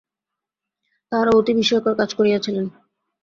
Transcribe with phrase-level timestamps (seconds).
[1.11, 2.65] তাঁহারা অতি বিস্ময়কর কাজ করিয়াছিলেন।